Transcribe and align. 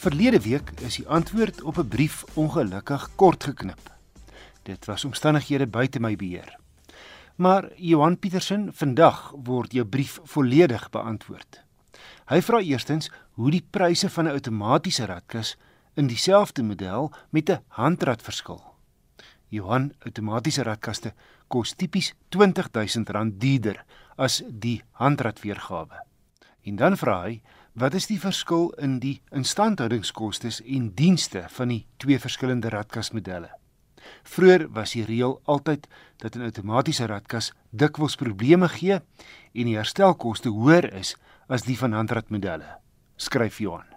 Verlede 0.00 0.38
week 0.40 0.70
is 0.80 0.94
die 0.96 1.08
antwoord 1.12 1.58
op 1.62 1.76
'n 1.78 1.88
brief 1.88 2.24
ongelukkig 2.34 3.02
kort 3.14 3.44
geknip. 3.44 3.92
Dit 4.62 4.84
was 4.84 5.04
omstandighede 5.04 5.66
buite 5.66 6.00
my 6.00 6.16
beheer. 6.16 6.56
Maar 7.36 7.68
Johan 7.76 8.18
Petersen, 8.18 8.70
vandag 8.72 9.34
word 9.44 9.72
jou 9.72 9.84
brief 9.84 10.18
volledig 10.22 10.90
beantwoord. 10.90 11.64
Hy 12.24 12.40
vra 12.40 12.60
eerstens 12.60 13.10
hoe 13.30 13.50
die 13.50 13.66
pryse 13.70 14.10
van 14.10 14.24
'n 14.24 14.30
outomatiese 14.30 15.04
radkas 15.04 15.56
in 15.94 16.06
dieselfde 16.06 16.62
model 16.62 17.12
met 17.30 17.50
'n 17.50 17.62
handrat 17.68 18.22
verskil. 18.22 18.62
Johan 19.48 19.92
outomatiese 19.98 20.62
radkaste 20.62 21.12
kos 21.46 21.74
tipies 21.74 22.14
R20000 22.28 23.38
duurder 23.38 23.84
as 24.16 24.42
die 24.48 24.82
handrat 24.90 25.40
weergawe. 25.40 26.04
En 26.62 26.76
dan 26.76 26.96
vra 26.96 27.22
hy, 27.22 27.42
wat 27.80 27.94
is 27.96 28.10
die 28.10 28.18
verskil 28.20 28.66
in 28.84 28.98
die 29.00 29.22
instandhoudingskoste 29.32 30.50
en 30.68 30.90
dienste 30.96 31.46
van 31.48 31.70
die 31.72 31.86
twee 32.02 32.18
verskillende 32.20 32.68
radkasmodelle? 32.68 33.48
Vroeger 34.28 34.66
was 34.76 34.92
die 34.92 35.04
reël 35.08 35.38
altyd 35.44 35.86
dat 36.20 36.36
'n 36.36 36.44
outomatiese 36.48 37.06
radkas 37.06 37.52
dikwels 37.70 38.16
probleme 38.16 38.68
gee 38.68 39.00
en 39.52 39.64
die 39.64 39.76
herstelkoste 39.76 40.48
hoër 40.48 40.92
is 40.92 41.16
as 41.48 41.62
die 41.62 41.78
van 41.78 41.92
handratmodelle, 41.92 42.76
skryf 43.16 43.58
Johan. 43.58 43.88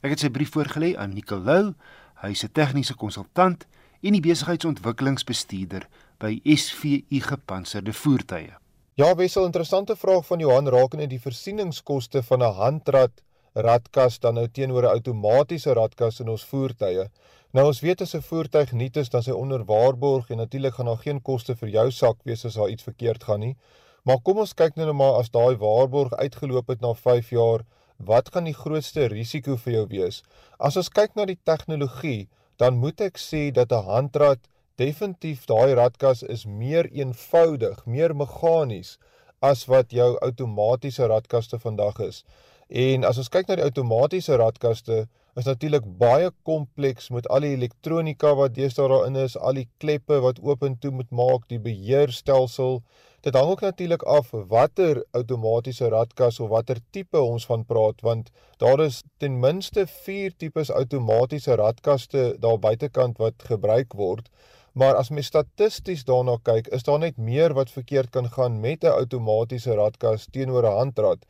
Ek 0.00 0.10
het 0.10 0.20
sy 0.20 0.30
brief 0.30 0.50
voorgelê 0.50 0.96
aan 0.96 1.12
Nicolou, 1.14 1.74
hy 2.22 2.30
is 2.30 2.44
'n 2.44 2.52
tegniese 2.52 2.94
konsultant 2.94 3.66
en 4.02 4.12
die 4.12 4.20
besigheidsontwikkelingsbestuurder 4.20 5.88
by 6.18 6.40
SVU 6.44 7.20
Gepantserde 7.20 7.92
Voertuie. 7.92 8.63
Ja, 8.96 9.08
wissel 9.18 9.44
interessante 9.44 9.96
vraag 9.96 10.26
van 10.26 10.38
Johan 10.38 10.68
rakende 10.70 11.08
die 11.10 11.18
voorsieningskoste 11.18 12.20
van 12.22 12.42
'n 12.42 12.54
handrat 12.54 13.22
radkas 13.54 14.18
dan 14.18 14.34
nou 14.34 14.46
teenoor 14.48 14.82
'n 14.82 14.94
outomatiese 14.96 15.72
radkas 15.72 16.20
in 16.20 16.28
ons 16.28 16.44
voertuie. 16.44 17.08
Nou 17.50 17.66
ons 17.66 17.80
weet 17.80 18.00
as 18.00 18.14
'n 18.14 18.22
voertuig 18.22 18.72
nuut 18.72 18.96
is, 18.96 19.08
dan 19.08 19.22
sy 19.22 19.30
onder 19.30 19.64
waarborg 19.64 20.30
en 20.30 20.36
natuurlik 20.36 20.74
gaan 20.74 20.86
daar 20.86 21.02
geen 21.02 21.22
koste 21.22 21.56
vir 21.56 21.68
jou 21.68 21.90
sak 21.90 22.16
wees 22.22 22.44
as 22.44 22.54
daar 22.54 22.68
iets 22.68 22.82
verkeerd 22.82 23.24
gaan 23.24 23.40
nie. 23.40 23.56
Maar 24.04 24.20
kom 24.22 24.38
ons 24.38 24.54
kyk 24.54 24.76
nou 24.76 24.86
net 24.86 24.94
maar 24.94 25.14
as 25.14 25.30
daai 25.30 25.56
waarborg 25.56 26.12
uitgeloop 26.12 26.68
het 26.68 26.80
na 26.80 26.94
5 26.94 27.30
jaar, 27.30 27.64
wat 27.96 28.28
gaan 28.32 28.44
die 28.44 28.60
grootste 28.62 29.06
risiko 29.06 29.56
vir 29.56 29.72
jou 29.72 29.86
wees? 29.86 30.22
As 30.58 30.76
ons 30.76 30.88
kyk 30.88 31.14
na 31.14 31.24
die 31.24 31.38
tegnologie, 31.44 32.28
dan 32.58 32.76
moet 32.76 33.00
ek 33.00 33.18
sê 33.18 33.50
dat 33.50 33.72
'n 33.72 33.84
handrat 33.84 34.38
definitief 34.80 35.46
daai 35.46 35.74
radkas 35.78 36.22
is 36.22 36.46
meer 36.46 36.88
eenvoudig, 36.92 37.84
meer 37.86 38.14
meganies 38.14 38.96
as 39.44 39.66
wat 39.70 39.92
jou 39.92 40.14
outomatiese 40.24 41.06
radkaste 41.06 41.58
vandag 41.62 42.00
is. 42.00 42.24
En 42.68 43.04
as 43.04 43.18
ons 43.20 43.28
kyk 43.28 43.48
na 43.48 43.58
die 43.60 43.66
outomatiese 43.66 44.38
radkaste, 44.40 45.04
is 45.36 45.48
natuurlik 45.48 45.86
baie 45.98 46.30
kompleks 46.46 47.10
met 47.10 47.26
al 47.28 47.44
die 47.44 47.54
elektronika 47.56 48.32
wat 48.38 48.54
deesdae 48.54 48.86
daarin 48.90 49.18
is, 49.18 49.34
al 49.36 49.58
die 49.58 49.66
kleppe 49.82 50.20
wat 50.22 50.38
oop 50.42 50.62
en 50.62 50.78
toe 50.78 50.92
moet 50.94 51.10
maak, 51.10 51.48
die 51.50 51.58
beheerstelsel. 51.58 52.80
Dit 53.26 53.34
hang 53.34 53.50
ook 53.50 53.64
natuurlik 53.64 54.02
af 54.06 54.30
watter 54.52 55.02
outomatiese 55.16 55.88
radkas 55.90 56.40
of 56.44 56.52
watter 56.52 56.78
tipe 56.92 57.20
ons 57.20 57.46
van 57.50 57.64
praat 57.64 58.02
want 58.04 58.30
daar 58.60 58.82
is 58.84 59.02
ten 59.18 59.38
minste 59.40 59.86
4 59.86 60.36
tipes 60.36 60.70
outomatiese 60.70 61.56
radkaste 61.56 62.34
daar 62.40 62.58
buitekant 62.58 63.18
wat 63.18 63.46
gebruik 63.48 63.96
word. 63.96 64.28
Maar 64.74 64.96
as 64.98 65.10
mens 65.14 65.26
statisties 65.30 66.02
daarna 66.04 66.34
kyk, 66.42 66.66
is 66.74 66.82
daar 66.82 66.98
net 66.98 67.16
meer 67.16 67.52
wat 67.54 67.70
verkeerd 67.70 68.10
kan 68.10 68.26
gaan 68.36 68.60
met 68.60 68.84
'n 68.84 68.96
outomatiese 69.00 69.74
radkas 69.74 70.26
teenoor 70.30 70.66
'n 70.66 70.78
handrat. 70.78 71.20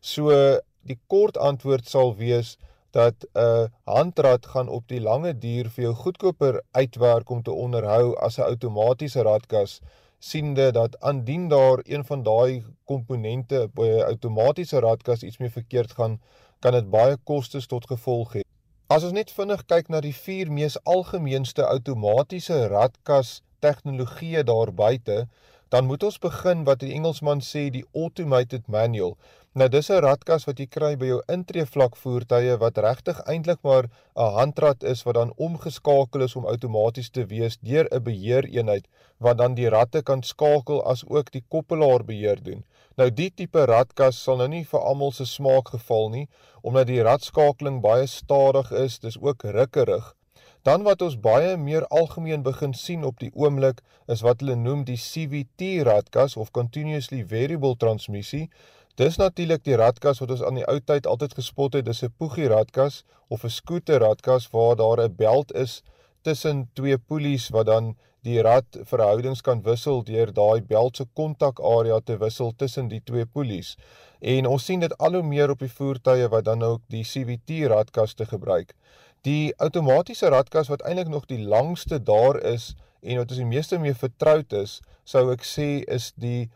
So 0.00 0.30
die 0.88 0.98
kort 1.06 1.36
antwoord 1.36 1.88
sal 1.88 2.14
wees 2.16 2.56
dat 2.90 3.14
'n 3.24 3.38
uh, 3.38 3.64
handrat 3.84 4.46
gaan 4.46 4.68
op 4.68 4.88
die 4.88 5.00
lange 5.00 5.38
duur 5.38 5.68
vir 5.74 5.84
jou 5.84 5.94
goedkoper 5.94 6.62
uitwerk 6.70 7.30
om 7.30 7.42
te 7.42 7.52
onderhou 7.52 8.16
as 8.16 8.38
'n 8.38 8.48
outomatiese 8.52 9.22
radkas 9.22 9.80
siende 10.18 10.70
dat 10.72 11.00
aandien 11.00 11.48
daar 11.48 11.78
een 11.82 12.04
van 12.04 12.22
daai 12.22 12.62
komponente 12.84 13.68
by 13.74 13.88
'n 13.88 14.06
outomatiese 14.12 14.78
radkas 14.78 15.22
iets 15.22 15.38
mee 15.38 15.50
verkeerd 15.50 15.92
gaan 15.92 16.20
kan 16.60 16.72
dit 16.72 16.90
baie 16.90 17.16
kostes 17.24 17.66
tot 17.66 17.86
gevolg 17.86 18.32
hê. 18.32 18.43
As 18.92 19.04
ons 19.06 19.14
net 19.16 19.30
vinnig 19.32 19.62
kyk 19.64 19.86
na 19.88 19.98
die 20.04 20.12
vier 20.12 20.50
mees 20.52 20.74
algemeenste 20.94 21.64
outomatiese 21.64 22.58
radkas 22.68 23.30
tegnologieë 23.64 24.42
daar 24.50 24.72
buite, 24.80 25.22
dan 25.72 25.88
moet 25.88 26.04
ons 26.04 26.20
begin 26.20 26.66
wat 26.68 26.82
die 26.82 26.90
Engelsman 26.92 27.40
sê 27.40 27.62
die 27.72 27.86
automated 27.96 28.68
manual. 28.68 29.16
Nou 29.54 29.70
dis 29.72 29.88
'n 29.90 30.02
radkas 30.04 30.44
wat 30.44 30.60
jy 30.60 30.66
kry 30.76 30.92
by 31.00 31.06
jou 31.06 31.22
intreevlak 31.36 31.96
voertuie 31.96 32.58
wat 32.60 32.82
regtig 32.86 33.24
eintlik 33.24 33.60
maar 33.62 33.88
'n 34.16 34.34
handrat 34.36 34.84
is 34.92 35.02
wat 35.06 35.14
dan 35.14 35.32
omgeskakel 35.48 36.20
is 36.28 36.36
om 36.36 36.44
outomaties 36.44 37.10
te 37.10 37.24
wees 37.32 37.56
deur 37.62 37.88
'n 37.90 38.04
beheereenheid 38.04 38.86
wat 39.18 39.38
dan 39.38 39.54
die 39.54 39.70
ratte 39.70 40.02
kan 40.02 40.22
skakel 40.22 40.84
as 40.84 41.04
ook 41.08 41.32
die 41.32 41.44
koppelaar 41.48 42.04
beheer 42.04 42.42
doen. 42.42 42.64
Nou 42.96 43.08
die 43.10 43.30
tipe 43.30 43.64
radkas 43.66 44.18
sal 44.22 44.36
nou 44.38 44.46
nie 44.48 44.64
vir 44.70 44.82
almal 44.90 45.10
se 45.12 45.24
smaak 45.26 45.72
geval 45.74 46.10
nie 46.10 46.26
omdat 46.62 46.86
die 46.86 47.02
radskakeling 47.02 47.80
baie 47.84 48.06
stadig 48.06 48.70
is, 48.72 48.98
dis 48.98 49.18
ook 49.20 49.42
rukkerig. 49.56 50.14
Dan 50.64 50.86
wat 50.86 51.02
ons 51.04 51.16
baie 51.20 51.56
meer 51.60 51.84
algemeen 51.92 52.42
begin 52.46 52.72
sien 52.72 53.02
op 53.04 53.18
die 53.20 53.32
oomblik 53.34 53.82
is 54.08 54.22
wat 54.24 54.40
hulle 54.40 54.56
noem 54.56 54.86
die 54.88 54.96
CVT 54.96 55.82
radkas 55.88 56.38
of 56.40 56.54
continuously 56.56 57.20
variable 57.34 57.74
transmissie. 57.76 58.46
Dis 58.96 59.18
natuurlik 59.20 59.64
die 59.66 59.76
radkas 59.76 60.22
wat 60.22 60.30
ons 60.30 60.46
aan 60.46 60.62
die 60.62 60.64
ou 60.70 60.78
tyd 60.80 61.10
altyd 61.10 61.34
gespot 61.36 61.74
het, 61.74 61.84
dis 61.84 62.02
'n 62.02 62.14
poegie 62.16 62.48
radkas 62.48 63.02
of 63.28 63.44
'n 63.44 63.50
skooter 63.50 64.00
radkas 64.00 64.48
waar 64.54 64.76
daar 64.76 65.04
'n 65.04 65.16
beld 65.16 65.52
is 65.52 65.82
tussen 66.22 66.70
twee 66.72 66.98
polies 66.98 67.48
wat 67.48 67.66
dan 67.66 67.96
die 68.24 68.40
rad 68.42 68.78
verhoudings 68.88 69.42
kan 69.44 69.60
wissel 69.66 70.02
deur 70.04 70.32
daai 70.32 70.62
beld 70.64 70.96
se 70.96 71.04
kontakarea 71.20 72.00
te 72.00 72.16
wissel 72.22 72.52
tussen 72.56 72.88
die 72.88 73.02
twee 73.04 73.26
polies. 73.26 73.74
En 74.20 74.48
ons 74.48 74.64
sien 74.64 74.80
dit 74.80 74.94
al 74.98 75.18
hoe 75.18 75.22
meer 75.22 75.52
op 75.52 75.60
die 75.60 75.72
voertuie 75.72 76.28
wat 76.32 76.46
dan 76.48 76.62
ook 76.62 76.82
die 76.88 77.04
CVT 77.04 77.66
radkas 77.72 78.16
te 78.16 78.26
gebruik. 78.26 78.72
Die 79.28 79.52
outomatiese 79.60 80.32
radkas 80.32 80.68
wat 80.72 80.84
eintlik 80.88 81.12
nog 81.12 81.28
die 81.28 81.40
langste 81.44 82.00
daar 82.00 82.40
is 82.40 82.72
en 83.02 83.20
wat 83.20 83.30
ons 83.30 83.40
die 83.40 83.48
meeste 83.48 83.78
mee 83.78 83.94
vertroud 83.94 84.52
is, 84.56 84.80
sou 85.04 85.30
ek 85.32 85.44
sê 85.44 85.68
is 85.92 86.12
die 86.16 86.48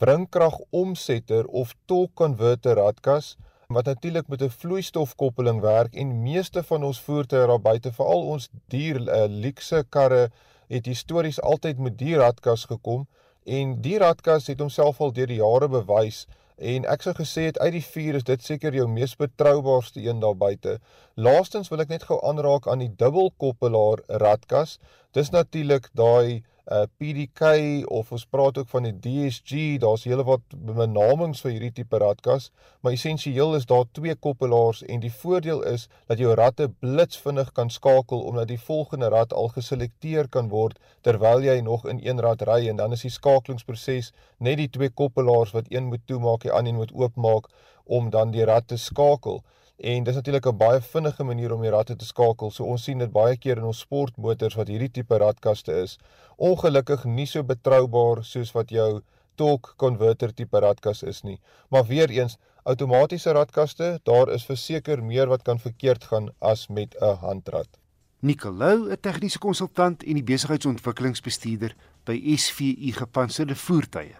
wringkragomsetter 0.00 1.48
of 1.48 1.74
torque 1.86 2.16
converter 2.16 2.78
radkas 2.80 3.34
wat 3.70 3.84
natuurlik 3.84 4.28
met 4.28 4.42
'n 4.42 4.50
vloeistofkoppeling 4.50 5.60
werk 5.60 5.94
en 5.94 6.22
meeste 6.22 6.62
van 6.62 6.84
ons 6.84 7.00
voertuie 7.00 7.46
daar 7.46 7.60
buite 7.60 7.92
veral 7.92 8.22
ons 8.34 8.48
duur 8.68 9.00
uh, 9.00 9.24
luxe 9.28 9.84
karre 9.88 10.30
het 10.70 10.86
histories 10.86 11.40
altyd 11.42 11.78
met 11.78 11.98
die 11.98 12.16
radkas 12.16 12.64
gekom 12.70 13.06
en 13.44 13.80
die 13.82 13.98
radkas 13.98 14.46
het 14.46 14.62
homself 14.62 15.00
al 15.00 15.12
deur 15.12 15.30
die 15.30 15.40
jare 15.42 15.68
bewys 15.68 16.26
en 16.60 16.84
ek 16.92 17.04
sou 17.04 17.14
gesê 17.16 17.46
het 17.48 17.58
uit 17.58 17.72
die 17.78 17.84
vier 17.84 18.18
is 18.18 18.26
dit 18.28 18.42
seker 18.44 18.74
jou 18.76 18.86
mees 18.88 19.14
betroubaarste 19.16 20.02
een 20.04 20.20
daar 20.20 20.36
buite. 20.36 20.76
Laastens 21.16 21.72
wil 21.72 21.80
ek 21.80 21.92
net 21.92 22.04
gou 22.08 22.18
aanraak 22.26 22.68
aan 22.68 22.84
die 22.84 22.92
dubbelkoppelaar 23.00 24.04
radkas. 24.20 24.76
Dis 25.16 25.32
natuurlik 25.32 25.88
daai 25.96 26.42
uh 26.70 26.84
PDK 27.02 27.42
of 27.90 28.12
ons 28.14 28.24
praat 28.30 28.58
ook 28.58 28.68
van 28.70 28.86
die 28.86 28.94
DSG, 29.04 29.78
daar's 29.82 30.04
hele 30.06 30.22
wat 30.26 30.54
benamings 30.54 31.42
vir 31.42 31.56
hierdie 31.56 31.72
tipe 31.80 31.98
radkas, 31.98 32.50
maar 32.80 32.94
essensieel 32.94 33.56
is 33.58 33.66
daar 33.66 33.88
twee 33.98 34.14
koppelaars 34.14 34.84
en 34.86 35.02
die 35.02 35.12
voordeel 35.22 35.64
is 35.66 35.88
dat 36.06 36.22
jou 36.22 36.34
ratte 36.38 36.68
blitsvinnig 36.84 37.50
kan 37.58 37.74
skakel 37.74 38.22
omdat 38.30 38.52
die 38.52 38.60
volgende 38.60 39.10
rad 39.10 39.34
al 39.34 39.50
geselekteer 39.56 40.28
kan 40.28 40.52
word 40.54 40.78
terwyl 41.02 41.42
jy 41.42 41.58
nog 41.66 41.88
in 41.90 41.98
een 42.06 42.22
rad 42.22 42.46
ry 42.46 42.68
en 42.70 42.78
dan 42.78 42.94
is 42.94 43.02
die 43.06 43.14
skakelingsproses 43.18 44.12
net 44.38 44.62
die 44.62 44.70
twee 44.70 44.94
koppelaars 45.02 45.56
wat 45.56 45.70
een 45.74 45.90
moet 45.90 46.06
toemaak 46.06 46.46
en 46.46 46.54
ander 46.60 46.78
moet 46.78 46.94
oopmaak 46.94 47.50
om 47.84 48.10
dan 48.14 48.30
die 48.30 48.46
rad 48.46 48.68
te 48.70 48.78
skakel. 48.78 49.42
En 49.80 50.04
dis 50.04 50.14
natuurlik 50.14 50.46
'n 50.46 50.56
baie 50.56 50.80
vinnige 50.80 51.24
manier 51.24 51.52
om 51.52 51.60
die 51.60 51.70
ratte 51.70 51.96
te 51.96 52.04
skakel. 52.04 52.50
So 52.50 52.64
ons 52.64 52.82
sien 52.82 52.98
dit 52.98 53.12
baie 53.12 53.36
keer 53.36 53.56
in 53.56 53.64
ons 53.64 53.78
sportmotors 53.78 54.54
wat 54.54 54.68
hierdie 54.68 54.90
tipe 54.90 55.16
radkaste 55.18 55.72
is. 55.72 55.98
Ongelukkig 56.36 57.04
nie 57.04 57.26
so 57.26 57.42
betroubaar 57.42 58.24
soos 58.24 58.52
wat 58.52 58.70
jou 58.70 59.00
torque 59.34 59.72
converter 59.76 60.34
tipe 60.34 60.60
radkas 60.60 61.02
is 61.02 61.22
nie. 61.22 61.40
Maar 61.70 61.86
weer 61.86 62.10
eens, 62.10 62.36
outomatiese 62.62 63.32
radkaste, 63.32 64.00
daar 64.02 64.28
is 64.28 64.44
verseker 64.44 65.02
meer 65.02 65.26
wat 65.26 65.42
kan 65.42 65.58
verkeerd 65.58 66.04
gaan 66.04 66.28
as 66.38 66.68
met 66.68 66.94
'n 67.00 67.16
handrat. 67.16 67.68
Nicolou, 68.18 68.90
'n 68.90 69.00
tegniese 69.00 69.38
konsultant 69.38 70.02
en 70.02 70.14
die 70.14 70.24
besigheidsontwikkelingsbestuurder 70.24 71.74
by 72.04 72.36
SVU 72.36 72.92
Gepantserde 72.92 73.56
Voertuie. 73.56 74.16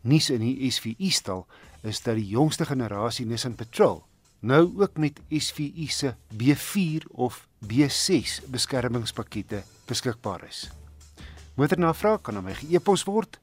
Nuus 0.00 0.30
in 0.30 0.40
die 0.40 0.70
SVU 0.70 1.10
stal 1.10 1.46
is 1.82 2.02
dat 2.02 2.14
die 2.14 2.28
jongste 2.28 2.64
generasie 2.64 3.26
Nissan 3.26 3.54
Patrol 3.54 4.02
nou 4.42 4.82
ook 4.82 4.98
met 4.98 5.20
SVU 5.30 5.86
se 5.86 6.14
B4 6.34 7.06
of 7.10 7.46
B6 7.66 8.42
beskermingspakkette 8.50 9.62
beskikbaar 9.86 10.44
is. 10.48 10.70
Motornavraag 11.54 12.20
kan 12.20 12.36
aan 12.36 12.44
my 12.44 12.56
e-pos 12.70 13.04
word. 13.04 13.40